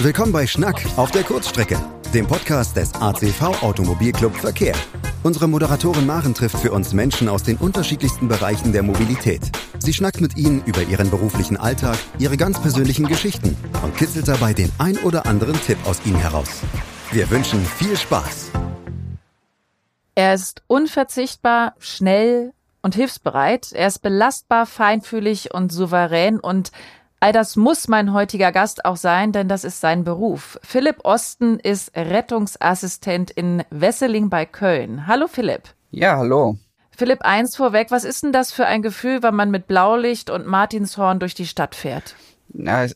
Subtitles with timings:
[0.00, 1.76] Willkommen bei Schnack auf der Kurzstrecke,
[2.14, 4.76] dem Podcast des ACV Automobilclub Verkehr.
[5.24, 9.40] Unsere Moderatorin Maren trifft für uns Menschen aus den unterschiedlichsten Bereichen der Mobilität.
[9.80, 14.54] Sie schnackt mit ihnen über ihren beruflichen Alltag, ihre ganz persönlichen Geschichten und kitzelt dabei
[14.54, 16.62] den ein oder anderen Tipp aus ihnen heraus.
[17.10, 18.52] Wir wünschen viel Spaß.
[20.14, 22.52] Er ist unverzichtbar, schnell
[22.82, 23.72] und hilfsbereit.
[23.72, 26.70] Er ist belastbar, feinfühlig und souverän und
[27.20, 30.58] All das muss mein heutiger Gast auch sein, denn das ist sein Beruf.
[30.62, 35.08] Philipp Osten ist Rettungsassistent in Wesseling bei Köln.
[35.08, 35.62] Hallo Philipp.
[35.90, 36.58] Ja, hallo.
[36.96, 40.46] Philipp, eins vorweg, was ist denn das für ein Gefühl, wenn man mit Blaulicht und
[40.46, 42.14] Martinshorn durch die Stadt fährt?
[42.48, 42.86] Na,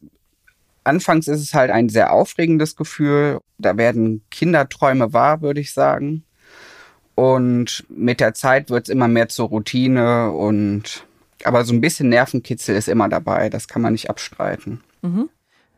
[0.85, 3.41] anfangs ist es halt ein sehr aufregendes Gefühl.
[3.59, 6.25] Da werden Kinderträume wahr, würde ich sagen.
[7.17, 11.07] Und mit der Zeit wird es immer mehr zur Routine und
[11.47, 14.83] aber so ein bisschen Nervenkitzel ist immer dabei, das kann man nicht abstreiten.
[15.03, 15.29] Mhm.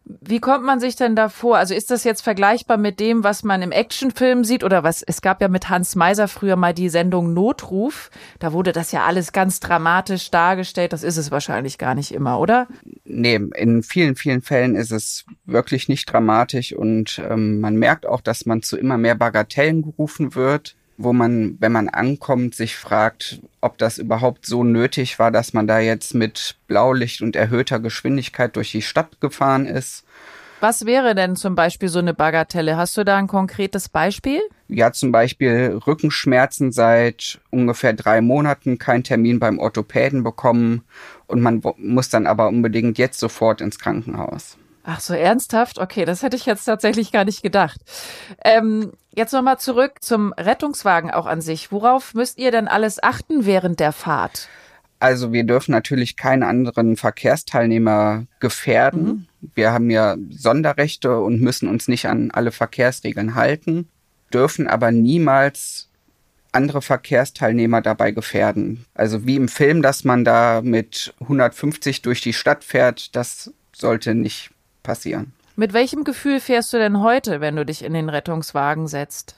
[0.07, 1.57] Wie kommt man sich denn da vor?
[1.57, 5.03] Also ist das jetzt vergleichbar mit dem, was man im Actionfilm sieht oder was?
[5.03, 8.11] Es gab ja mit Hans Meiser früher mal die Sendung Notruf.
[8.39, 10.93] Da wurde das ja alles ganz dramatisch dargestellt.
[10.93, 12.69] Das ist es wahrscheinlich gar nicht immer, oder?
[13.05, 18.21] Nee, in vielen, vielen Fällen ist es wirklich nicht dramatisch und ähm, man merkt auch,
[18.21, 23.41] dass man zu immer mehr Bagatellen gerufen wird wo man, wenn man ankommt, sich fragt,
[23.61, 28.57] ob das überhaupt so nötig war, dass man da jetzt mit Blaulicht und erhöhter Geschwindigkeit
[28.57, 30.05] durch die Stadt gefahren ist.
[30.61, 32.77] Was wäre denn zum Beispiel so eine Bagatelle?
[32.77, 34.41] Hast du da ein konkretes Beispiel?
[34.69, 40.85] Ja, zum Beispiel Rückenschmerzen seit ungefähr drei Monaten, kein Termin beim Orthopäden bekommen
[41.27, 44.57] und man muss dann aber unbedingt jetzt sofort ins Krankenhaus.
[44.87, 45.79] Ach so, ernsthaft?
[45.79, 47.81] Okay, das hätte ich jetzt tatsächlich gar nicht gedacht.
[48.45, 51.73] Ähm, jetzt nochmal zurück zum Rettungswagen auch an sich.
[51.73, 54.49] Worauf müsst ihr denn alles achten während der Fahrt?
[55.01, 59.29] Also wir dürfen natürlich keinen anderen Verkehrsteilnehmer gefährden.
[59.41, 59.51] Mhm.
[59.55, 63.89] Wir haben ja Sonderrechte und müssen uns nicht an alle Verkehrsregeln halten,
[64.33, 65.89] dürfen aber niemals
[66.53, 68.85] andere Verkehrsteilnehmer dabei gefährden.
[68.95, 74.15] Also wie im Film, dass man da mit 150 durch die Stadt fährt, das sollte
[74.15, 74.54] nicht
[74.85, 75.33] passieren.
[75.57, 79.35] Mit welchem Gefühl fährst du denn heute, wenn du dich in den Rettungswagen setzt?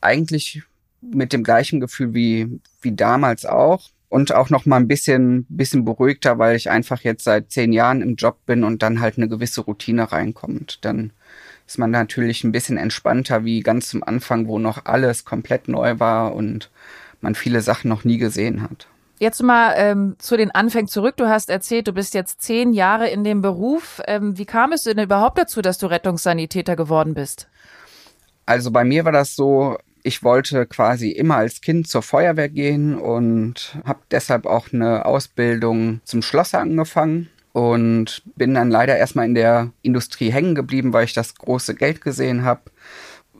[0.00, 0.62] Eigentlich
[1.00, 3.90] mit dem gleichen Gefühl wie, wie damals auch.
[4.08, 8.02] Und auch noch mal ein bisschen, bisschen beruhigter, weil ich einfach jetzt seit zehn Jahren
[8.02, 10.84] im Job bin und dann halt eine gewisse Routine reinkommt.
[10.84, 11.12] Dann
[11.64, 16.00] ist man natürlich ein bisschen entspannter wie ganz zum Anfang, wo noch alles komplett neu
[16.00, 16.70] war und
[17.20, 18.88] man viele Sachen noch nie gesehen hat.
[19.20, 21.18] Jetzt mal ähm, zu den Anfängen zurück.
[21.18, 24.00] Du hast erzählt, du bist jetzt zehn Jahre in dem Beruf.
[24.06, 27.46] Ähm, wie kam es denn überhaupt dazu, dass du Rettungssanitäter geworden bist?
[28.46, 32.98] Also bei mir war das so, ich wollte quasi immer als Kind zur Feuerwehr gehen
[32.98, 39.34] und habe deshalb auch eine Ausbildung zum Schlosser angefangen und bin dann leider erstmal in
[39.34, 42.62] der Industrie hängen geblieben, weil ich das große Geld gesehen habe.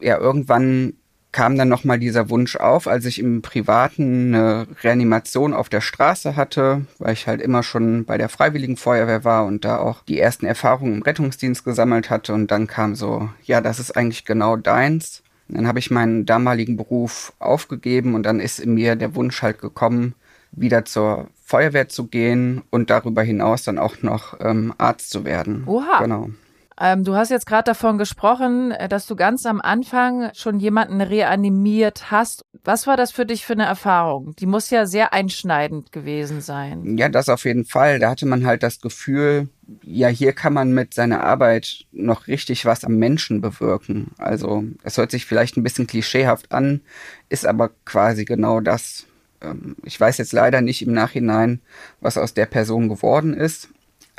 [0.03, 0.93] Ja, irgendwann
[1.33, 6.35] kam dann nochmal dieser Wunsch auf, als ich im Privaten eine Reanimation auf der Straße
[6.35, 10.19] hatte, weil ich halt immer schon bei der Freiwilligen Feuerwehr war und da auch die
[10.19, 12.35] ersten Erfahrungen im Rettungsdienst gesammelt hatte.
[12.35, 15.23] Und dann kam so, ja, das ist eigentlich genau deins.
[15.49, 19.43] Und dann habe ich meinen damaligen Beruf aufgegeben und dann ist in mir der Wunsch
[19.43, 20.15] halt gekommen,
[20.53, 25.65] wieder zur Feuerwehr zu gehen und darüber hinaus dann auch noch ähm, Arzt zu werden.
[25.67, 25.99] Oha.
[26.01, 26.31] Genau.
[26.83, 31.03] Ähm, du hast jetzt gerade davon gesprochen, äh, dass du ganz am Anfang schon jemanden
[31.03, 32.43] reanimiert hast.
[32.65, 34.35] Was war das für dich für eine Erfahrung?
[34.39, 36.97] Die muss ja sehr einschneidend gewesen sein.
[36.97, 37.99] Ja, das auf jeden Fall.
[37.99, 39.49] Da hatte man halt das Gefühl,
[39.83, 44.13] ja, hier kann man mit seiner Arbeit noch richtig was am Menschen bewirken.
[44.17, 46.81] Also, es hört sich vielleicht ein bisschen klischeehaft an,
[47.29, 49.07] ist aber quasi genau das.
[49.43, 51.61] Ähm, ich weiß jetzt leider nicht im Nachhinein,
[52.01, 53.69] was aus der Person geworden ist.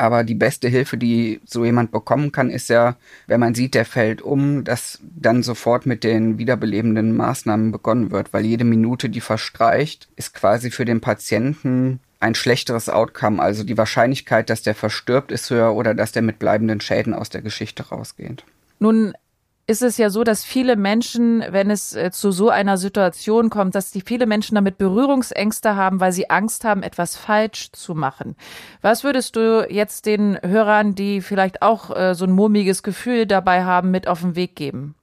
[0.02, 2.96] Aber die beste Hilfe, die so jemand bekommen kann, ist ja,
[3.28, 8.34] wenn man sieht, der fällt um, dass dann sofort mit den wiederbelebenden Maßnahmen begonnen wird,
[8.34, 13.40] weil jede Minute, die verstreicht, ist quasi für den Patienten ein schlechteres Outcome.
[13.40, 17.30] Also die Wahrscheinlichkeit, dass der verstirbt, ist höher oder dass der mit bleibenden Schäden aus
[17.30, 18.44] der Geschichte rausgeht.
[18.80, 19.14] Nun
[19.68, 23.76] ist es ja so, dass viele Menschen, wenn es äh, zu so einer Situation kommt,
[23.76, 28.36] dass die viele Menschen damit Berührungsängste haben, weil sie Angst haben, etwas falsch zu machen.
[28.82, 33.64] Was würdest du jetzt den Hörern, die vielleicht auch äh, so ein murmiges Gefühl dabei
[33.64, 34.96] haben, mit auf den Weg geben?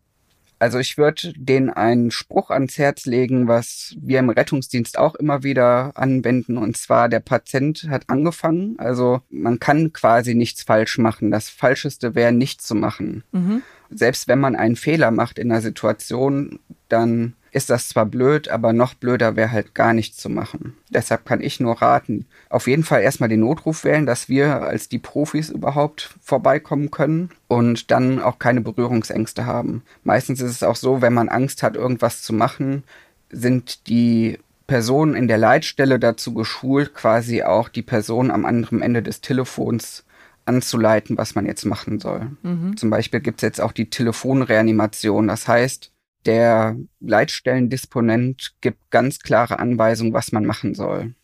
[0.58, 5.42] Also ich würde denen einen Spruch ans Herz legen, was wir im Rettungsdienst auch immer
[5.42, 6.58] wieder anwenden.
[6.58, 8.76] Und zwar, der Patient hat angefangen.
[8.78, 11.30] Also man kann quasi nichts falsch machen.
[11.30, 13.22] Das Falscheste wäre, nichts zu machen.
[13.32, 13.62] Mhm.
[13.90, 16.58] Selbst wenn man einen Fehler macht in einer Situation,
[16.88, 20.74] dann ist das zwar blöd, aber noch blöder wäre halt gar nichts zu machen.
[20.90, 24.88] Deshalb kann ich nur raten, auf jeden Fall erstmal den Notruf wählen, dass wir als
[24.88, 29.82] die Profis überhaupt vorbeikommen können und dann auch keine Berührungsängste haben.
[30.04, 32.84] Meistens ist es auch so, wenn man Angst hat, irgendwas zu machen,
[33.30, 39.02] sind die Personen in der Leitstelle dazu geschult, quasi auch die Person am anderen Ende
[39.02, 40.04] des Telefons
[40.44, 42.30] anzuleiten, was man jetzt machen soll.
[42.42, 42.76] Mhm.
[42.76, 45.28] Zum Beispiel gibt es jetzt auch die Telefonreanimation.
[45.28, 45.90] Das heißt,
[46.26, 51.14] der Leitstellendisponent gibt ganz klare Anweisungen, was man machen soll.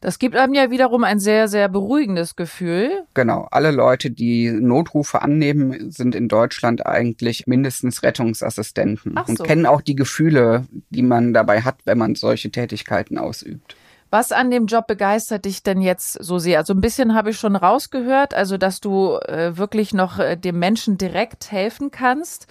[0.00, 3.04] Das gibt einem ja wiederum ein sehr, sehr beruhigendes Gefühl.
[3.12, 3.48] Genau.
[3.50, 9.24] Alle Leute, die Notrufe annehmen, sind in Deutschland eigentlich mindestens Rettungsassistenten so.
[9.28, 13.76] und kennen auch die Gefühle, die man dabei hat, wenn man solche Tätigkeiten ausübt.
[14.08, 16.58] Was an dem Job begeistert dich denn jetzt so sehr?
[16.58, 20.58] Also ein bisschen habe ich schon rausgehört, also dass du äh, wirklich noch äh, dem
[20.58, 22.46] Menschen direkt helfen kannst.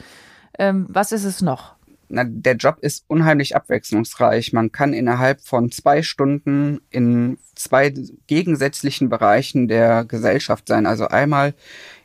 [0.60, 1.74] Ähm, was ist es noch?
[2.10, 4.52] Na, der Job ist unheimlich abwechslungsreich.
[4.52, 7.94] Man kann innerhalb von zwei Stunden in zwei
[8.28, 10.86] gegensätzlichen Bereichen der Gesellschaft sein.
[10.86, 11.54] Also einmal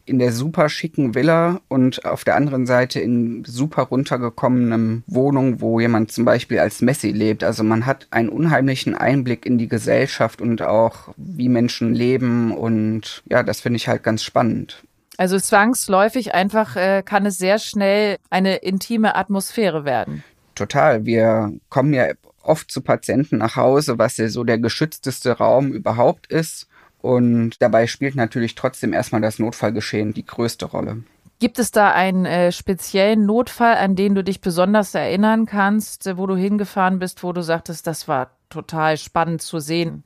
[0.06, 5.80] in der super schicken Villa und auf der anderen Seite in super runtergekommenem Wohnung, wo
[5.80, 7.42] jemand zum Beispiel als Messi lebt.
[7.42, 13.22] Also man hat einen unheimlichen Einblick in die Gesellschaft und auch wie Menschen leben und
[13.26, 14.84] ja, das finde ich halt ganz spannend.
[15.16, 20.24] Also zwangsläufig einfach äh, kann es sehr schnell eine intime Atmosphäre werden.
[20.54, 21.04] Total.
[21.04, 22.06] Wir kommen ja
[22.42, 26.68] oft zu Patienten nach Hause, was ja so der geschützteste Raum überhaupt ist.
[27.00, 31.02] Und dabei spielt natürlich trotzdem erstmal das Notfallgeschehen die größte Rolle.
[31.38, 36.16] Gibt es da einen äh, speziellen Notfall, an den du dich besonders erinnern kannst, äh,
[36.16, 40.04] wo du hingefahren bist, wo du sagtest, das war total spannend zu sehen?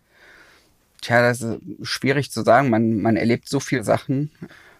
[1.00, 2.70] Tja, das ist schwierig zu sagen.
[2.70, 4.32] Man, man erlebt so viele Sachen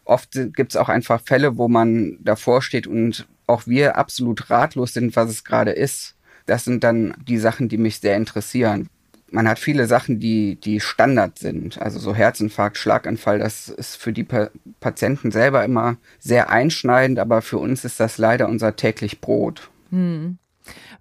[0.08, 4.93] oft gibt es auch einfach Fälle, wo man davor steht und auch wir absolut ratlos
[4.93, 6.14] sind, was es gerade ist.
[6.46, 8.88] Das sind dann die Sachen, die mich sehr interessieren.
[9.31, 11.81] Man hat viele Sachen, die, die Standard sind.
[11.81, 14.50] Also so Herzinfarkt, Schlaganfall, das ist für die pa
[14.81, 19.70] Patienten selber immer sehr einschneidend, aber für uns ist das leider unser täglich Brot.
[19.90, 20.38] Hm.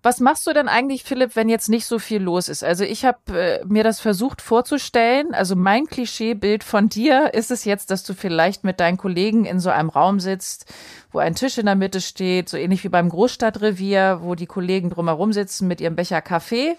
[0.03, 2.63] Was machst du denn eigentlich, Philipp, wenn jetzt nicht so viel los ist?
[2.63, 5.33] Also ich habe äh, mir das versucht vorzustellen.
[5.33, 9.59] Also mein Klischeebild von dir ist es jetzt, dass du vielleicht mit deinen Kollegen in
[9.59, 10.71] so einem Raum sitzt,
[11.11, 14.89] wo ein Tisch in der Mitte steht, so ähnlich wie beim Großstadtrevier, wo die Kollegen
[14.89, 16.75] drumherum sitzen mit ihrem Becher Kaffee.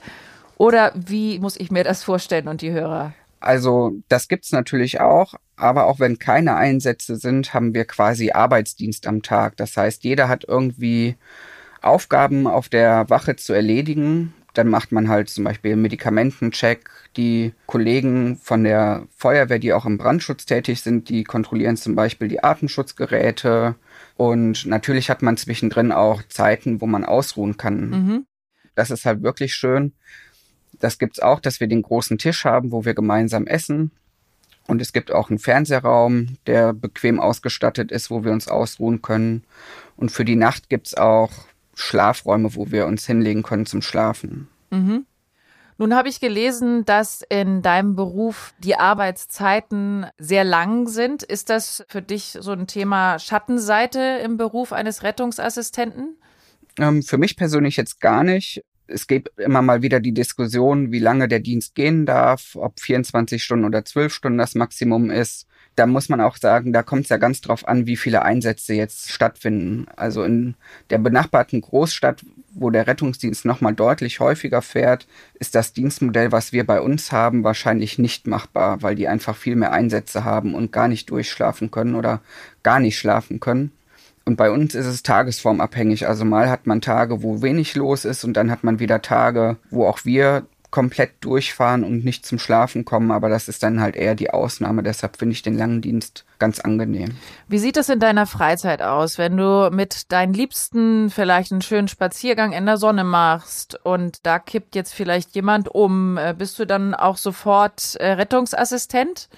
[0.56, 3.12] Oder wie muss ich mir das vorstellen und die Hörer?
[3.40, 9.06] Also das gibt's natürlich auch, aber auch wenn keine Einsätze sind, haben wir quasi Arbeitsdienst
[9.06, 9.56] am Tag.
[9.56, 11.16] Das heißt, jeder hat irgendwie
[11.82, 14.34] Aufgaben auf der Wache zu erledigen.
[14.54, 16.90] Dann macht man halt zum Beispiel Medikamentencheck.
[17.16, 22.28] Die Kollegen von der Feuerwehr, die auch im Brandschutz tätig sind, die kontrollieren zum Beispiel
[22.28, 23.76] die Atemschutzgeräte.
[24.16, 27.90] Und natürlich hat man zwischendrin auch Zeiten, wo man ausruhen kann.
[27.90, 28.26] Mhm.
[28.74, 29.92] Das ist halt wirklich schön.
[30.78, 33.90] Das gibt's auch, dass wir den großen Tisch haben, wo wir gemeinsam essen.
[34.66, 39.44] Und es gibt auch einen Fernsehraum, der bequem ausgestattet ist, wo wir uns ausruhen können.
[39.96, 41.30] Und für die Nacht gibt's auch
[41.78, 44.48] Schlafräume, wo wir uns hinlegen können zum Schlafen.
[44.70, 45.06] Mhm.
[45.80, 51.22] Nun habe ich gelesen, dass in deinem Beruf die Arbeitszeiten sehr lang sind.
[51.22, 56.16] Ist das für dich so ein Thema Schattenseite im Beruf eines Rettungsassistenten?
[56.78, 58.64] Ähm, für mich persönlich jetzt gar nicht.
[58.88, 63.42] Es gibt immer mal wieder die Diskussion, wie lange der Dienst gehen darf, ob 24
[63.42, 65.46] Stunden oder 12 Stunden das Maximum ist
[65.78, 68.74] da muss man auch sagen, da kommt es ja ganz drauf an, wie viele Einsätze
[68.74, 69.86] jetzt stattfinden.
[69.94, 70.54] Also in
[70.90, 76.66] der benachbarten Großstadt, wo der Rettungsdienst nochmal deutlich häufiger fährt, ist das Dienstmodell, was wir
[76.66, 80.88] bei uns haben, wahrscheinlich nicht machbar, weil die einfach viel mehr Einsätze haben und gar
[80.88, 82.20] nicht durchschlafen können oder
[82.64, 83.70] gar nicht schlafen können.
[84.24, 86.08] Und bei uns ist es tagesformabhängig.
[86.08, 89.56] Also mal hat man Tage, wo wenig los ist und dann hat man wieder Tage,
[89.70, 93.96] wo auch wir komplett durchfahren und nicht zum Schlafen kommen, aber das ist dann halt
[93.96, 94.82] eher die Ausnahme.
[94.82, 97.16] Deshalb finde ich den langen Dienst ganz angenehm.
[97.48, 101.88] Wie sieht es in deiner Freizeit aus, wenn du mit deinen Liebsten vielleicht einen schönen
[101.88, 106.18] Spaziergang in der Sonne machst und da kippt jetzt vielleicht jemand um?
[106.18, 109.30] Äh, bist du dann auch sofort äh, Rettungsassistent?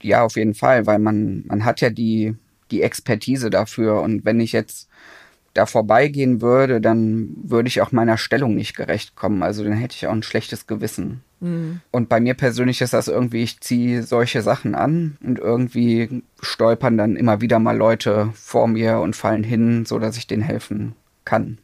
[0.00, 2.34] Ja, auf jeden Fall, weil man, man hat ja die,
[2.70, 4.88] die Expertise dafür und wenn ich jetzt
[5.54, 9.42] da vorbeigehen würde, dann würde ich auch meiner Stellung nicht gerecht kommen.
[9.42, 11.22] Also dann hätte ich auch ein schlechtes Gewissen.
[11.40, 11.80] Mhm.
[11.90, 16.96] Und bei mir persönlich ist das irgendwie, ich ziehe solche Sachen an und irgendwie stolpern
[16.96, 20.94] dann immer wieder mal Leute vor mir und fallen hin, so dass ich denen helfen
[21.24, 21.58] kann.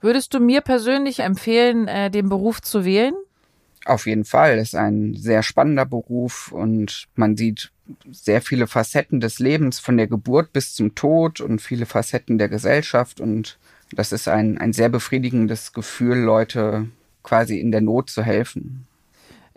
[0.00, 3.14] Würdest du mir persönlich empfehlen, äh, den Beruf zu wählen?
[3.84, 4.58] Auf jeden Fall.
[4.58, 7.72] Es ist ein sehr spannender Beruf und man sieht
[8.10, 12.48] sehr viele Facetten des Lebens, von der Geburt bis zum Tod und viele Facetten der
[12.48, 13.58] Gesellschaft und
[13.90, 16.88] Das ist ein, ein sehr befriedigendes Gefühl, Leute
[17.22, 18.86] quasi in der Not zu helfen.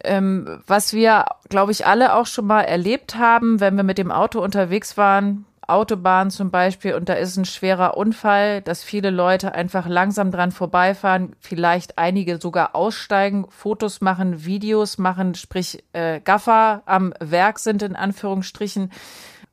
[0.03, 4.11] Ähm, was wir, glaube ich, alle auch schon mal erlebt haben, wenn wir mit dem
[4.11, 9.53] Auto unterwegs waren, Autobahn zum Beispiel, und da ist ein schwerer Unfall, dass viele Leute
[9.53, 16.83] einfach langsam dran vorbeifahren, vielleicht einige sogar aussteigen, Fotos machen, Videos machen, sprich äh, Gaffer
[16.85, 18.91] am Werk sind in Anführungsstrichen.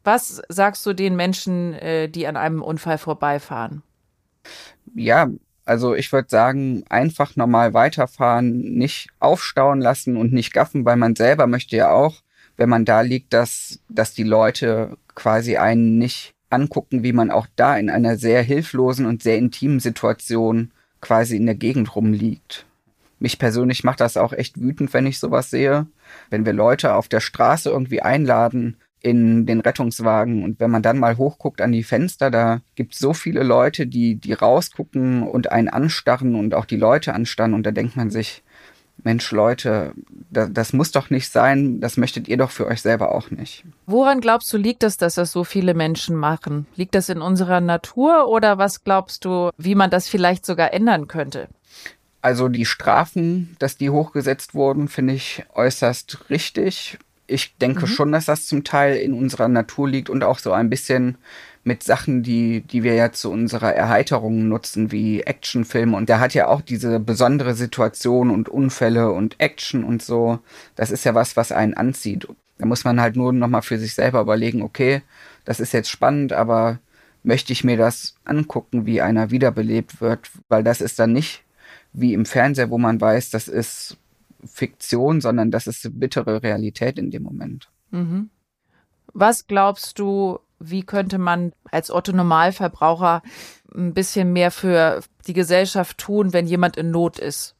[0.04, 3.82] Was sagst du den Menschen, äh, die an einem Unfall vorbeifahren?
[4.94, 5.28] Ja,
[5.64, 11.14] also ich würde sagen, einfach normal weiterfahren, nicht aufstauen lassen und nicht gaffen, weil man
[11.14, 12.14] selber möchte ja auch,
[12.58, 17.46] wenn man da liegt, dass, dass die Leute quasi einen nicht angucken, wie man auch
[17.56, 22.66] da in einer sehr hilflosen und sehr intimen Situation quasi in der Gegend rumliegt.
[23.20, 25.86] Mich persönlich macht das auch echt wütend, wenn ich sowas sehe.
[26.30, 30.42] Wenn wir Leute auf der Straße irgendwie einladen, in den Rettungswagen.
[30.42, 33.86] Und wenn man dann mal hochguckt an die Fenster, da gibt es so viele Leute,
[33.86, 37.54] die, die rausgucken und einen anstarren und auch die Leute anstarren.
[37.54, 38.42] Und da denkt man sich,
[39.04, 39.92] Mensch, Leute,
[40.30, 43.64] das, das muss doch nicht sein, das möchtet ihr doch für euch selber auch nicht.
[43.86, 46.66] Woran glaubst du, liegt es, dass das so viele Menschen machen?
[46.74, 51.08] Liegt das in unserer Natur oder was glaubst du, wie man das vielleicht sogar ändern
[51.08, 51.48] könnte?
[52.20, 57.86] Also die Strafen, dass die hochgesetzt wurden, finde ich äußerst richtig ich denke mhm.
[57.86, 61.18] schon, dass das zum Teil in unserer Natur liegt und auch so ein bisschen
[61.68, 65.96] mit Sachen, die, die wir ja zu unserer Erheiterung nutzen, wie Actionfilme.
[65.96, 70.40] Und der hat ja auch diese besondere Situation und Unfälle und Action und so.
[70.74, 72.26] Das ist ja was, was einen anzieht.
[72.56, 75.02] Da muss man halt nur nochmal für sich selber überlegen, okay,
[75.44, 76.78] das ist jetzt spannend, aber
[77.22, 80.30] möchte ich mir das angucken, wie einer wiederbelebt wird?
[80.48, 81.44] Weil das ist dann nicht
[81.92, 83.98] wie im Fernseher, wo man weiß, das ist
[84.44, 87.70] Fiktion, sondern das ist bittere Realität in dem Moment.
[87.90, 88.30] Mhm.
[89.12, 93.22] Was glaubst du, wie könnte man als Otto Normalverbraucher
[93.74, 97.54] ein bisschen mehr für die Gesellschaft tun, wenn jemand in Not ist?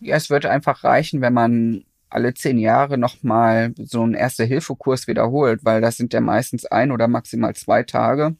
[0.00, 5.64] Ja, es würde einfach reichen, wenn man alle zehn Jahre nochmal so einen Erste-Hilfe-Kurs wiederholt,
[5.64, 8.36] weil das sind ja meistens ein oder maximal zwei Tage.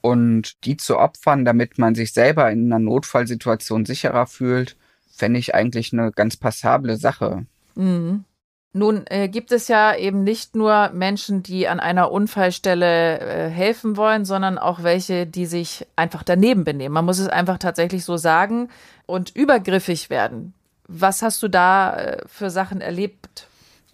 [0.00, 4.76] Und die zu opfern, damit man sich selber in einer Notfallsituation sicherer fühlt,
[5.10, 7.46] fände ich eigentlich eine ganz passable Sache.
[7.74, 8.24] Mhm.
[8.74, 13.98] Nun äh, gibt es ja eben nicht nur Menschen, die an einer Unfallstelle äh, helfen
[13.98, 16.94] wollen, sondern auch welche, die sich einfach daneben benehmen.
[16.94, 18.70] Man muss es einfach tatsächlich so sagen
[19.04, 20.54] und übergriffig werden.
[20.88, 23.46] Was hast du da äh, für Sachen erlebt?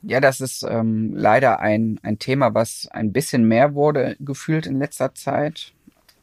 [0.03, 4.79] Ja, das ist ähm, leider ein, ein Thema, was ein bisschen mehr wurde gefühlt in
[4.79, 5.73] letzter Zeit.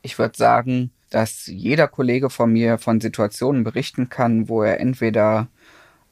[0.02, 5.48] Ich würde sagen, dass jeder Kollege von mir von Situationen berichten kann, wo er entweder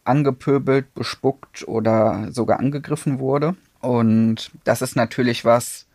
[0.05, 3.55] angepöbelt, bespuckt oder sogar angegriffen wurde.
[3.81, 5.86] Und das ist natürlich was,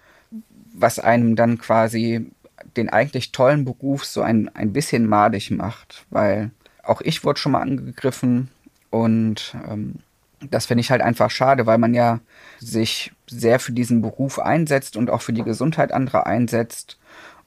[0.75, 2.31] was einem dann quasi
[2.77, 6.51] den eigentlich tollen Beruf so ein, ein bisschen madig macht, weil
[6.83, 8.49] auch ich wurde schon mal angegriffen
[8.91, 9.97] und ähm,
[10.51, 12.21] das finde ich halt einfach schade, weil man ja
[12.59, 16.99] sich sehr für diesen Beruf einsetzt und auch für die Gesundheit anderer einsetzt.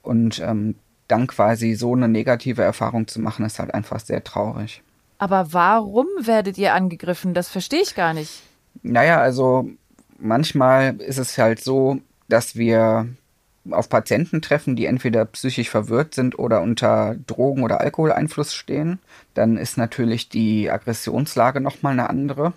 [0.02, 0.76] Und ähm,
[1.08, 4.82] dann quasi so eine negative Erfahrung zu machen, ist halt einfach sehr traurig.
[5.22, 7.36] Aber warum werdet ihr angegriffen?
[7.36, 8.42] Das verstehe ich gar nicht.
[8.82, 9.70] Naja, also
[10.18, 13.08] manchmal ist es halt so, dass wir
[13.70, 18.98] auf Patienten treffen, die entweder psychisch verwirrt sind oder unter Drogen- oder Alkoholeinfluss stehen.
[19.36, 22.54] Dann ist natürlich die Aggressionslage nochmal eine andere.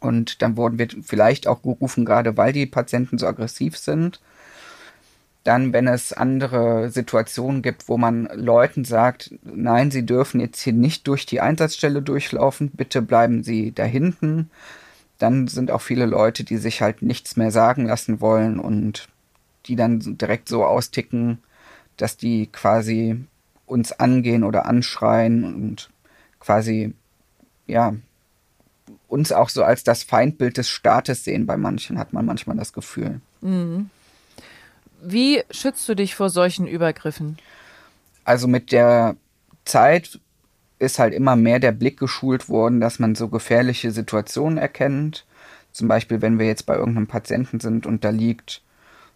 [0.00, 4.20] Und dann wurden wir vielleicht auch gerufen, gerade weil die Patienten so aggressiv sind.
[5.46, 10.72] Dann, wenn es andere Situationen gibt, wo man Leuten sagt, nein, sie dürfen jetzt hier
[10.72, 14.50] nicht durch die Einsatzstelle durchlaufen, bitte bleiben sie da hinten.
[15.18, 19.06] Dann sind auch viele Leute, die sich halt nichts mehr sagen lassen wollen und
[19.66, 21.38] die dann direkt so austicken,
[21.96, 23.24] dass die quasi
[23.66, 25.90] uns angehen oder anschreien und
[26.40, 26.92] quasi,
[27.68, 27.94] ja,
[29.06, 31.46] uns auch so als das Feindbild des Staates sehen.
[31.46, 33.20] Bei manchen hat man manchmal das Gefühl.
[33.42, 33.90] Mhm.
[35.02, 37.38] Wie schützt du dich vor solchen Übergriffen?
[38.24, 39.16] Also mit der
[39.64, 40.20] Zeit
[40.78, 45.26] ist halt immer mehr der Blick geschult worden, dass man so gefährliche Situationen erkennt.
[45.72, 48.62] Zum Beispiel, wenn wir jetzt bei irgendeinem Patienten sind und da liegt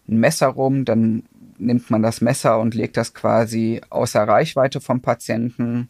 [0.07, 1.23] ein Messer rum, dann
[1.57, 5.89] nimmt man das Messer und legt das quasi außer Reichweite vom Patienten.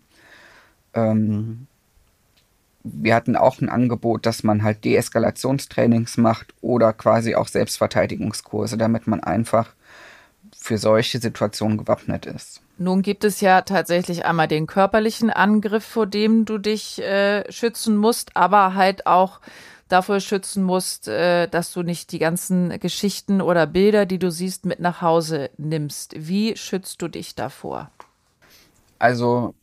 [0.93, 1.67] Ähm,
[2.83, 9.07] wir hatten auch ein Angebot, dass man halt Deeskalationstrainings macht oder quasi auch Selbstverteidigungskurse, damit
[9.07, 9.73] man einfach
[10.61, 12.61] für solche Situationen gewappnet ist.
[12.77, 17.97] Nun gibt es ja tatsächlich einmal den körperlichen Angriff, vor dem du dich äh, schützen
[17.97, 19.41] musst, aber halt auch
[19.87, 24.67] dafür schützen musst, äh, dass du nicht die ganzen Geschichten oder Bilder, die du siehst,
[24.67, 26.13] mit nach Hause nimmst.
[26.15, 27.89] Wie schützt du dich davor?
[28.99, 29.55] Also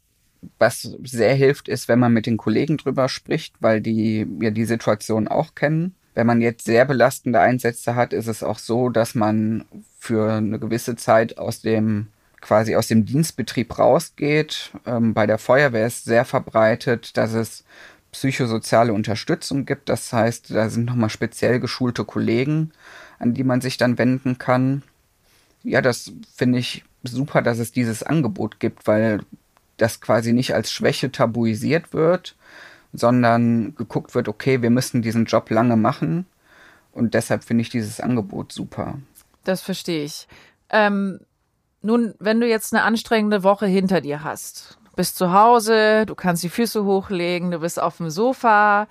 [0.58, 4.64] was sehr hilft, ist, wenn man mit den Kollegen drüber spricht, weil die ja die
[4.64, 5.94] Situation auch kennen.
[6.18, 9.66] Wenn man jetzt sehr belastende Einsätze hat, ist es auch so, dass man
[10.00, 12.08] für eine gewisse Zeit aus dem
[12.40, 14.72] quasi aus dem Dienstbetrieb rausgeht.
[14.84, 17.62] Ähm, bei der Feuerwehr ist sehr verbreitet, dass es
[18.10, 19.88] psychosoziale Unterstützung gibt.
[19.88, 22.72] Das heißt, da sind nochmal speziell geschulte Kollegen,
[23.20, 24.82] an die man sich dann wenden kann.
[25.62, 29.20] Ja, das finde ich super, dass es dieses Angebot gibt, weil
[29.76, 32.34] das quasi nicht als Schwäche tabuisiert wird,
[32.92, 36.26] sondern geguckt wird, okay, wir müssen diesen Job lange machen.
[36.92, 38.98] Und deshalb finde ich dieses Angebot super.
[39.44, 40.26] Das verstehe ich.
[40.70, 41.20] Ähm,
[41.82, 46.42] nun, wenn du jetzt eine anstrengende Woche hinter dir hast, bist zu Hause, du kannst
[46.42, 48.88] die Füße hochlegen, du bist auf dem Sofa,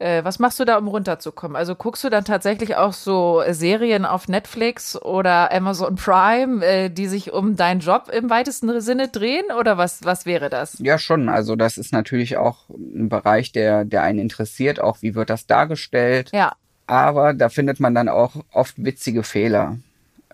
[0.00, 1.56] äh, was machst du da, um runterzukommen?
[1.56, 7.06] Also guckst du dann tatsächlich auch so Serien auf Netflix oder Amazon Prime, äh, die
[7.06, 9.44] sich um deinen Job im weitesten Sinne drehen?
[9.58, 10.78] Oder was, was wäre das?
[10.78, 11.28] Ja, schon.
[11.28, 14.80] Also das ist natürlich auch ein Bereich, der, der einen interessiert.
[14.80, 16.30] Auch wie wird das dargestellt?
[16.32, 16.54] Ja.
[16.86, 19.76] Aber da findet man dann auch oft witzige Fehler,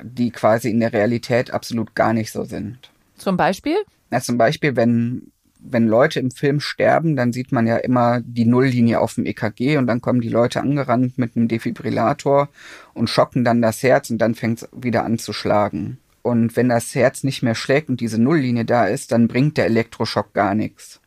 [0.01, 2.79] die quasi in der Realität absolut gar nicht so sind.
[3.17, 3.77] Zum Beispiel?
[4.11, 5.33] Ja, zum Beispiel, wenn
[5.71, 9.77] wenn Leute im Film sterben, dann sieht man ja immer die Nulllinie auf dem EKG
[9.77, 12.49] und dann kommen die Leute angerannt mit einem Defibrillator
[12.95, 15.99] und schocken dann das Herz und dann fängt es wieder an zu schlagen.
[16.23, 19.67] Und wenn das Herz nicht mehr schlägt und diese Nulllinie da ist, dann bringt der
[19.67, 21.01] Elektroschock gar nichts.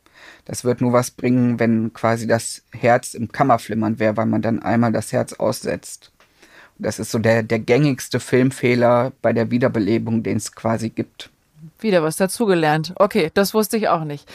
[0.45, 4.61] Das wird nur was bringen, wenn quasi das Herz im Kammerflimmern wäre, weil man dann
[4.61, 6.11] einmal das Herz aussetzt.
[6.77, 11.29] Das ist so der, der gängigste Filmfehler bei der Wiederbelebung, den es quasi gibt.
[11.79, 12.93] Wieder was dazugelernt.
[12.95, 14.29] Okay, das wusste ich auch nicht.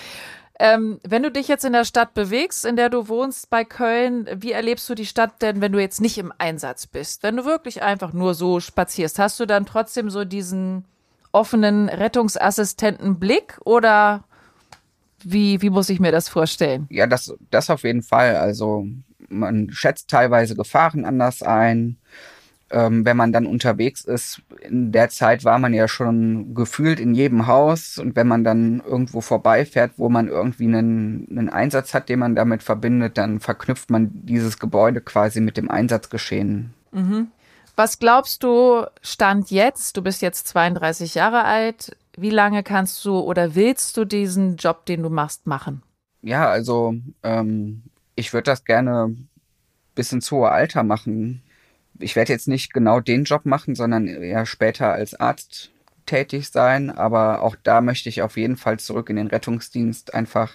[0.61, 4.29] Ähm, wenn du dich jetzt in der Stadt bewegst, in der du wohnst, bei Köln,
[4.37, 7.25] wie erlebst du die Stadt denn, wenn du jetzt nicht im Einsatz bist?
[7.25, 10.85] Wenn du wirklich einfach nur so spazierst, hast du dann trotzdem so diesen
[11.33, 14.23] offenen Rettungsassistentenblick oder
[15.25, 16.87] wie, wie muss ich mir das vorstellen?
[16.91, 18.37] Ja, das, das auf jeden Fall.
[18.37, 18.87] Also
[19.29, 21.97] man schätzt teilweise Gefahren anders ein
[22.71, 27.15] ähm, wenn man dann unterwegs ist, in der Zeit war man ja schon gefühlt in
[27.15, 32.09] jedem Haus und wenn man dann irgendwo vorbeifährt, wo man irgendwie einen, einen Einsatz hat,
[32.09, 36.75] den man damit verbindet, dann verknüpft man dieses Gebäude quasi mit dem Einsatzgeschehen.
[36.93, 37.29] Mhm.
[37.77, 43.19] Was glaubst du, Stand jetzt, du bist jetzt 32 Jahre alt, wie lange kannst du
[43.19, 45.83] oder willst du diesen Job, den du machst, machen?
[46.23, 47.83] Ja, also ähm,
[48.15, 49.15] ich würde das gerne
[49.95, 51.44] bis ins hohe Alter machen
[52.05, 55.71] ich werde jetzt nicht genau den Job machen, sondern eher später als Arzt
[56.07, 56.91] tätig sein.
[56.91, 60.53] Aber auch da möchte ich auf jeden Fall zurück in den Rettungsdienst, einfach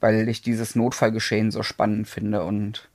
[0.00, 2.88] weil ich dieses Notfallgeschehen so spannend finde und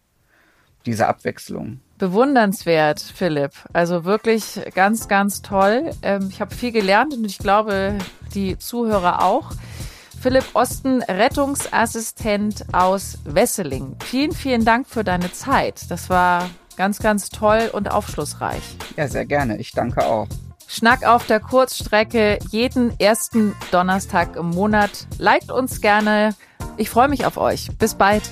[0.85, 1.79] diese Abwechslung.
[1.97, 3.51] Bewundernswert, Philipp.
[3.73, 5.91] Also wirklich ganz, ganz toll.
[6.01, 7.97] Ähm, ich habe viel gelernt und ich glaube,
[8.33, 9.51] die Zuhörer auch.
[10.19, 13.95] Philipp Osten, Rettungsassistent aus Wesseling.
[14.03, 15.89] Vielen, vielen Dank für deine Zeit.
[15.89, 18.61] Das war Ganz, ganz toll und aufschlussreich.
[18.97, 19.57] Ja, sehr gerne.
[19.57, 20.27] Ich danke auch.
[20.67, 25.07] Schnack auf der Kurzstrecke jeden ersten Donnerstag im Monat.
[25.19, 26.35] Liked uns gerne.
[26.77, 27.69] Ich freue mich auf euch.
[27.77, 28.23] Bis bald.